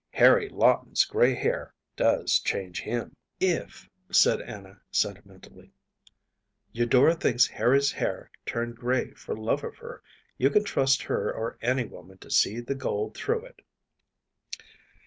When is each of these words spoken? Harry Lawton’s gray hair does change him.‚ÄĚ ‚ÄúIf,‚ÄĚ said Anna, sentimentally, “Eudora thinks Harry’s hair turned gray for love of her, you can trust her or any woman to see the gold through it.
Harry 0.13 0.49
Lawton’s 0.49 1.05
gray 1.05 1.35
hair 1.35 1.75
does 1.95 2.39
change 2.39 2.81
him.‚ÄĚ 2.81 3.13
‚ÄúIf,‚ÄĚ 3.63 3.87
said 4.15 4.41
Anna, 4.41 4.81
sentimentally, 4.89 5.71
“Eudora 6.73 7.13
thinks 7.13 7.45
Harry’s 7.45 7.91
hair 7.91 8.31
turned 8.47 8.77
gray 8.77 9.11
for 9.11 9.37
love 9.37 9.63
of 9.63 9.77
her, 9.77 10.01
you 10.39 10.49
can 10.49 10.63
trust 10.63 11.03
her 11.03 11.31
or 11.31 11.59
any 11.61 11.85
woman 11.85 12.17
to 12.17 12.31
see 12.31 12.59
the 12.59 12.73
gold 12.73 13.15
through 13.15 13.45
it. 13.45 13.59